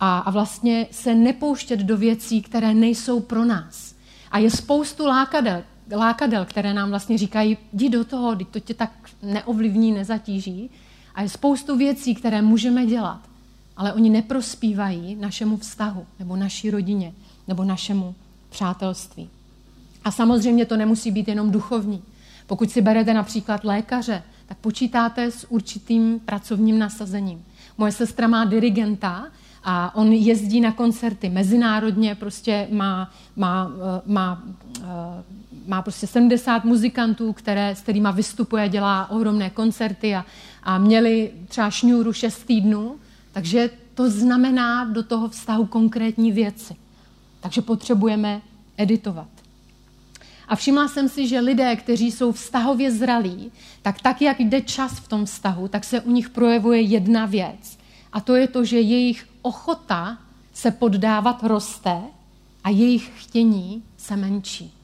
[0.00, 3.94] a, a vlastně se nepouštět do věcí, které nejsou pro nás.
[4.30, 5.62] A je spoustu lákadel,
[5.96, 8.90] lákadel, které nám vlastně říkají, jdi do toho, to tě tak
[9.22, 10.70] neovlivní, nezatíží.
[11.14, 13.20] A je spoustu věcí, které můžeme dělat,
[13.76, 17.12] ale oni neprospívají našemu vztahu nebo naší rodině
[17.48, 18.14] nebo našemu
[18.50, 19.28] přátelství.
[20.04, 22.02] A samozřejmě to nemusí být jenom duchovní.
[22.46, 27.44] Pokud si berete například lékaře, tak počítáte s určitým pracovním nasazením.
[27.78, 29.26] Moje sestra má dirigenta
[29.64, 33.70] a on jezdí na koncerty mezinárodně, prostě má, má,
[34.06, 34.42] má,
[34.78, 34.84] eh,
[35.70, 40.26] má prostě 70 muzikantů, které, s kterými vystupuje, dělá ohromné koncerty a,
[40.62, 42.96] a měli třeba šňůru 6 týdnů,
[43.32, 46.76] takže to znamená do toho vztahu konkrétní věci.
[47.40, 48.40] Takže potřebujeme
[48.76, 49.28] editovat.
[50.48, 53.52] A všimla jsem si, že lidé, kteří jsou vztahově zralí,
[53.82, 57.78] tak tak, jak jde čas v tom vztahu, tak se u nich projevuje jedna věc.
[58.12, 60.18] A to je to, že jejich ochota
[60.52, 62.00] se poddávat roste
[62.64, 64.79] a jejich chtění se menší.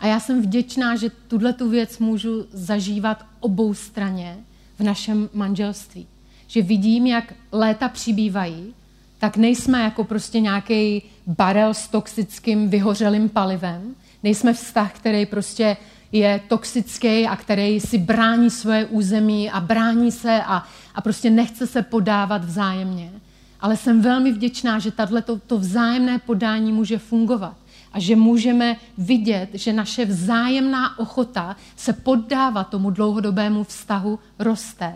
[0.00, 4.36] A já jsem vděčná, že tuhle tu věc můžu zažívat obou straně
[4.78, 6.06] v našem manželství.
[6.46, 8.74] Že vidím, jak léta přibývají,
[9.18, 13.94] tak nejsme jako prostě nějaký barel s toxickým vyhořelým palivem,
[14.26, 15.76] Nejsme vztah, který prostě
[16.12, 21.66] je toxický a který si brání svoje území a brání se a, a prostě nechce
[21.66, 23.12] se podávat vzájemně.
[23.60, 27.56] Ale jsem velmi vděčná, že tato, to, vzájemné podání může fungovat
[27.96, 34.94] a že můžeme vidět, že naše vzájemná ochota se poddávat tomu dlouhodobému vztahu roste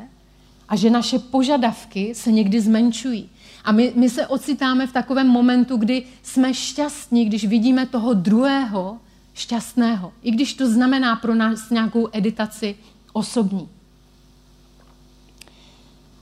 [0.69, 3.29] a že naše požadavky se někdy zmenšují.
[3.65, 8.99] A my, my se ocitáme v takovém momentu, kdy jsme šťastní, když vidíme toho druhého
[9.35, 12.77] šťastného, i když to znamená pro nás nějakou editaci
[13.13, 13.69] osobní.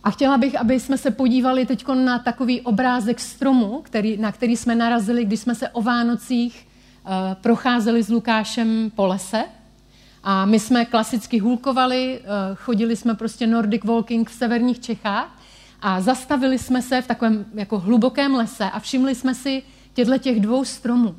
[0.05, 4.57] A chtěla bych, aby jsme se podívali teď na takový obrázek stromu, který, na který
[4.57, 6.68] jsme narazili, když jsme se o Vánocích
[7.35, 9.45] procházeli s Lukášem po lese.
[10.23, 15.39] A my jsme klasicky hulkovali, uh, chodili jsme prostě Nordic Walking v severních Čechách
[15.83, 19.63] a zastavili jsme se v takovém jako hlubokém lese a všimli jsme si
[19.95, 21.15] těchto těch dvou stromů.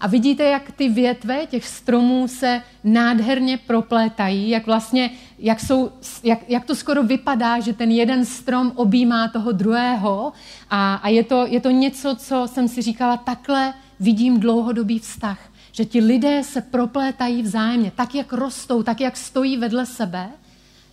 [0.00, 5.90] A vidíte, jak ty větve těch stromů se nádherně proplétají, jak vlastně, jak, jsou,
[6.22, 10.32] jak, jak to skoro vypadá, že ten jeden strom objímá toho druhého.
[10.70, 15.40] A, a je, to, je to něco, co jsem si říkala, takhle vidím dlouhodobý vztah.
[15.72, 17.92] Že ti lidé se proplétají vzájemně.
[17.96, 20.28] Tak, jak rostou, tak, jak stojí vedle sebe,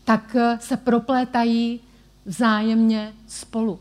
[0.04, 1.80] tak eh, se proplétají
[2.26, 3.80] vzájemně spolu.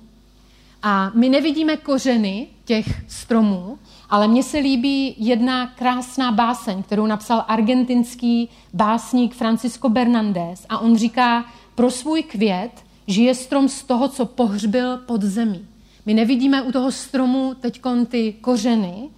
[0.83, 3.79] A my nevidíme kořeny těch stromů,
[4.11, 10.67] ale mně se líbí jedna krásná báseň, kterou napsal argentinský básník Francisco Bernandez.
[10.69, 11.45] A on říká,
[11.75, 12.71] pro svůj květ
[13.07, 15.67] žije strom z toho, co pohřbil pod zemí.
[16.07, 19.09] My nevidíme u toho stromu teď ty kořeny,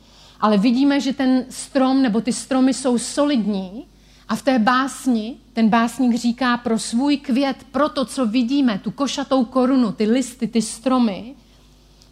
[0.41, 3.85] ale vidíme, že ten strom nebo ty stromy jsou solidní
[4.29, 8.91] a v té básni ten básník říká pro svůj květ, pro to, co vidíme, tu
[8.91, 11.35] košatou korunu, ty listy, ty stromy,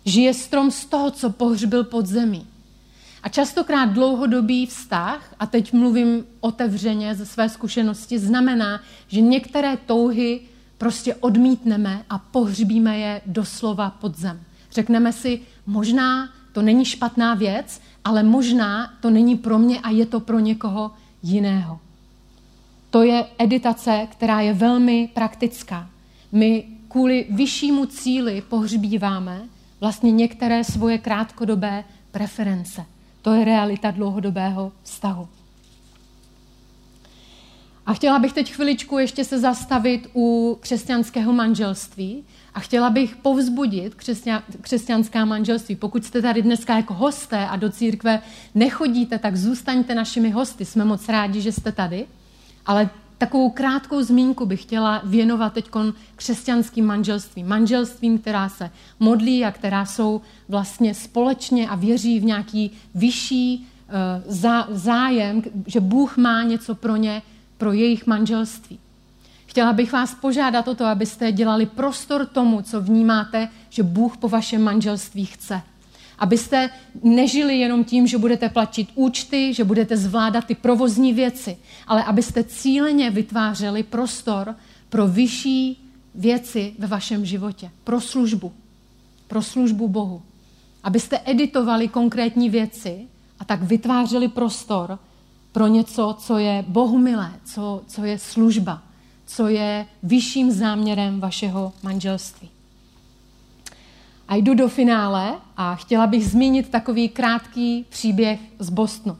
[0.05, 2.47] žije strom z toho, co pohřbil pod zemí.
[3.23, 10.41] A častokrát dlouhodobý vztah, a teď mluvím otevřeně ze své zkušenosti, znamená, že některé touhy
[10.79, 14.41] prostě odmítneme a pohřbíme je doslova pod zem.
[14.75, 20.07] Řekneme si, možná to není špatná věc, ale možná to není pro mě a je
[20.07, 20.91] to pro někoho
[21.23, 21.81] jiného.
[22.91, 25.91] To je editace, která je velmi praktická.
[26.33, 29.43] My kvůli vyššímu cíli pohřbíváme
[29.81, 32.85] vlastně některé svoje krátkodobé preference.
[33.23, 35.29] To je realita dlouhodobého vztahu.
[37.87, 43.95] A chtěla bych teď chviličku ještě se zastavit u křesťanského manželství a chtěla bych povzbudit
[44.61, 45.77] křesťanská manželství.
[45.77, 48.23] Pokud jste tady dneska jako hosté a do církve
[48.55, 50.65] nechodíte, tak zůstaňte našimi hosty.
[50.65, 52.07] Jsme moc rádi, že jste tady.
[52.67, 55.71] Ale takovou krátkou zmínku bych chtěla věnovat teď
[56.17, 57.49] křesťanským manželstvím.
[57.49, 63.67] Manželstvím, která se modlí a která jsou vlastně společně a věří v nějaký vyšší
[64.69, 67.23] uh, zájem, že Bůh má něco pro ně,
[67.59, 68.79] pro jejich manželství.
[69.55, 74.29] Chtěla bych vás požádat o to, abyste dělali prostor tomu, co vnímáte, že Bůh po
[74.29, 75.63] vašem manželství chce.
[76.19, 76.71] Abyste
[77.03, 82.45] nežili jenom tím, že budete platit účty, že budete zvládat ty provozní věci, ale abyste
[82.45, 84.55] cíleně vytvářeli prostor
[84.89, 88.53] pro vyšší věci ve vašem životě, pro službu,
[89.29, 90.23] pro službu Bohu.
[90.83, 93.07] Abyste editovali konkrétní věci
[93.39, 94.99] a tak vytvářeli prostor
[95.53, 98.83] pro něco, co je Bohu milé, co, co je služba,
[99.37, 102.51] co je vyšším záměrem vašeho manželství.
[104.29, 109.17] A jdu do finále a chtěla bych zmínit takový krátký příběh z Bostonu.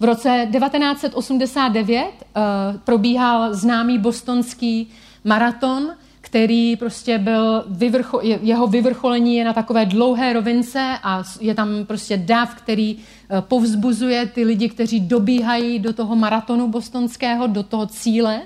[0.00, 4.90] V roce 1989 uh, eh, probíhal známý bostonský
[5.24, 11.68] maraton, který prostě byl, vyvrcho, jeho vyvrcholení je na takové dlouhé rovince a je tam
[11.86, 17.86] prostě dav, který uh, povzbuzuje ty lidi, kteří dobíhají do toho maratonu bostonského, do toho
[17.86, 18.42] cíle.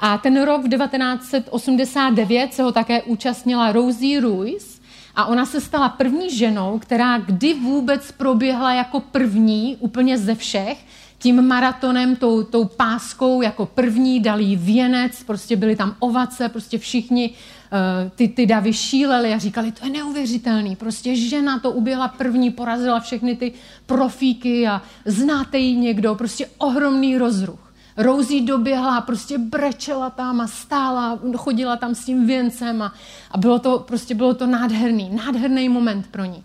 [0.00, 4.80] A ten rok v 1989 se ho také účastnila Rosie Ruiz
[5.14, 10.84] a ona se stala první ženou, která kdy vůbec proběhla jako první úplně ze všech
[11.18, 16.78] tím maratonem, tou, tou páskou jako první, dali jí věnec, prostě byly tam ovace, prostě
[16.78, 22.08] všichni uh, ty, ty davy šíleli a říkali, to je neuvěřitelný, prostě žena to uběhla
[22.08, 23.52] první, porazila všechny ty
[23.86, 27.67] profíky a znáte ji někdo, prostě ohromný rozruch.
[27.98, 32.92] Rosie doběhla, prostě brečela tam a stála, chodila tam s tím věncem a,
[33.30, 36.44] a bylo to, prostě bylo to nádherný, nádherný moment pro ní.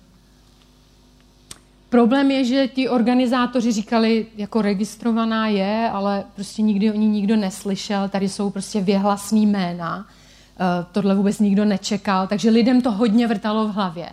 [1.90, 7.36] Problém je, že ti organizátoři říkali, jako registrovaná je, ale prostě nikdy o ní nikdo
[7.36, 13.28] neslyšel, tady jsou prostě věhlasný jména, eh, tohle vůbec nikdo nečekal, takže lidem to hodně
[13.28, 14.10] vrtalo v hlavě.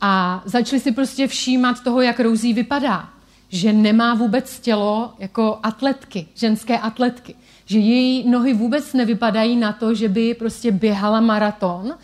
[0.00, 3.08] A začali si prostě všímat toho, jak Rosie vypadá
[3.52, 7.34] že nemá vůbec tělo jako atletky, ženské atletky.
[7.64, 11.94] Že její nohy vůbec nevypadají na to, že by prostě běhala maraton.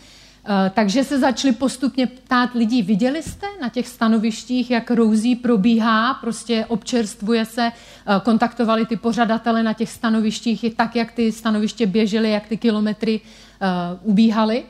[0.45, 6.13] Eh, takže se začali postupně ptát lidí, viděli jste na těch stanovištích, jak Rousí probíhá,
[6.13, 11.87] prostě občerstvuje se, eh, kontaktovali ty pořadatele na těch stanovištích, i tak, jak ty stanoviště
[11.87, 14.63] běžely, jak ty kilometry uh, ubíhaly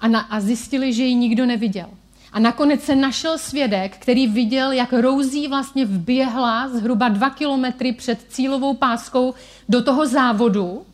[0.00, 1.88] a, a zjistili, že ji nikdo neviděl.
[2.32, 8.18] A nakonec se našel svědek, který viděl, jak Rousí vlastně vběhla zhruba dva kilometry před
[8.28, 9.34] cílovou páskou
[9.68, 10.86] do toho závodu.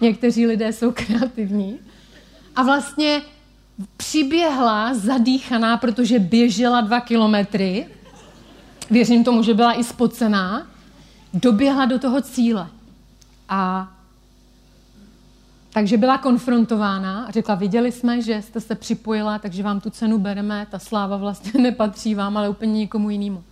[0.00, 1.78] Někteří lidé jsou kreativní.
[2.56, 3.22] A vlastně
[3.96, 7.88] přiběhla zadýchaná, protože běžela dva kilometry.
[8.90, 10.66] Věřím tomu, že byla i spocená.
[11.34, 12.68] Doběhla do toho cíle.
[13.48, 13.92] A
[15.72, 20.18] takže byla konfrontována a řekla, viděli jsme, že jste se připojila, takže vám tu cenu
[20.18, 23.44] bereme, ta sláva vlastně nepatří vám, ale úplně někomu jinému.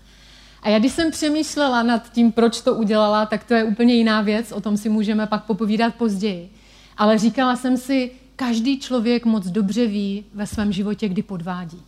[0.62, 4.20] A já když jsem přemýšlela nad tím, proč to udělala, tak to je úplně jiná
[4.20, 6.50] věc, o tom si můžeme pak popovídat později.
[6.96, 11.82] Ale říkala jsem si, každý člověk moc dobře ví ve svém životě, kdy podvádí.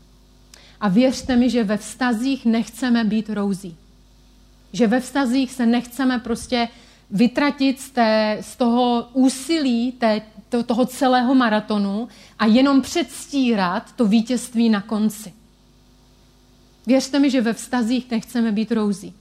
[0.80, 3.76] A věřte mi, že ve vztazích nechceme být rouzí.
[4.72, 6.68] Že ve vztazích se nechceme prostě
[7.10, 14.06] vytratit z, té, z toho úsilí té, to, toho celého maratonu a jenom předstírat to
[14.06, 15.32] vítězství na konci.
[16.86, 19.14] Věřte mi, že ve vztazích nechceme být rouzí.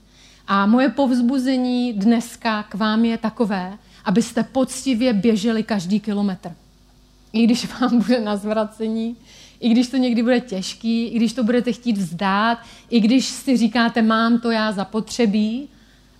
[0.46, 6.52] A moje povzbuzení dneska k vám je takové, abyste poctivě běželi každý kilometr.
[7.32, 9.16] I když vám bude na zvracení,
[9.60, 12.58] i když to někdy bude těžký, i když to budete chtít vzdát,
[12.90, 15.68] i když si říkáte, mám to já zapotřebí,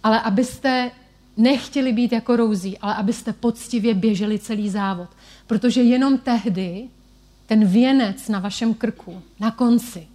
[0.02, 0.90] ale abyste
[1.38, 5.08] nechtěli být jako rouzí, ale abyste poctivě běželi celý závod.
[5.46, 6.88] Protože jenom tehdy
[7.46, 10.08] ten věnec na vašem krku, na konci,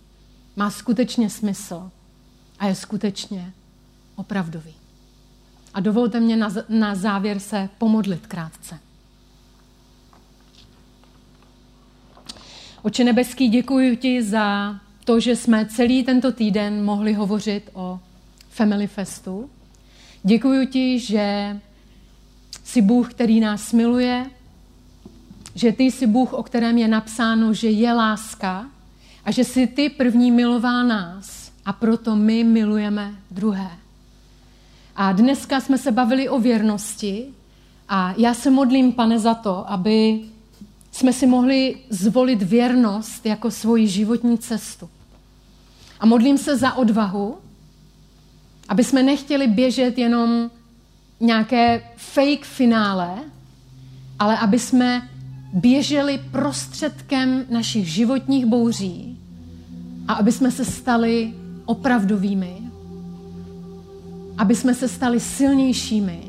[0.55, 1.91] má skutečně smysl
[2.59, 3.53] a je skutečně
[4.15, 4.74] opravdový.
[5.74, 6.38] A dovolte mě
[6.69, 8.80] na, závěr se pomodlit krátce.
[12.82, 17.99] Oče nebeský, děkuji ti za to, že jsme celý tento týden mohli hovořit o
[18.49, 19.49] Family Festu.
[20.24, 21.57] Děkuji ti, že
[22.63, 24.26] jsi Bůh, který nás miluje,
[25.55, 28.65] že ty jsi Bůh, o kterém je napsáno, že je láska
[29.26, 33.71] a že jsi ty první miloval nás a proto my milujeme druhé.
[34.95, 37.28] A dneska jsme se bavili o věrnosti
[37.89, 40.21] a já se modlím, pane, za to, aby
[40.91, 44.89] jsme si mohli zvolit věrnost jako svoji životní cestu.
[45.99, 47.38] A modlím se za odvahu,
[48.70, 50.51] aby jsme nechtěli běžet jenom
[51.20, 53.09] nějaké fake finále,
[54.20, 55.09] ale aby jsme
[55.53, 59.20] běželi prostředkem našich životních bouří
[60.07, 61.34] a aby jsme se stali
[61.66, 62.57] opravdovými,
[64.38, 66.20] aby jsme se stali silnějšími,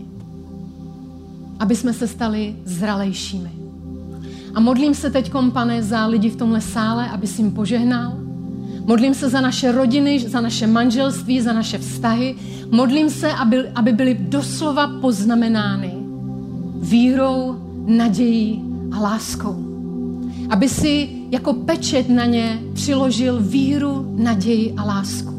[1.59, 3.51] aby jsme se stali zralejšími.
[4.55, 8.24] A modlím se teď, pane, za lidi v tomhle sále, aby si jim požehnal.
[8.85, 12.35] Modlím se za naše rodiny, za naše manželství, za naše vztahy.
[12.71, 15.93] Modlím se, aby, aby byly doslova poznamenány
[16.81, 17.57] vírou,
[17.87, 19.57] nadějí a láskou.
[20.51, 25.35] Aby si jako pečet na ně přiložil víru, naději a lásku.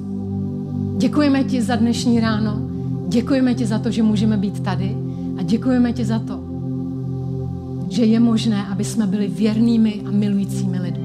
[0.97, 2.61] Děkujeme ti za dnešní ráno,
[3.07, 4.97] děkujeme ti za to, že můžeme být tady
[5.37, 6.39] a děkujeme ti za to,
[7.89, 11.04] že je možné, aby jsme byli věrnými a milujícími lidmi.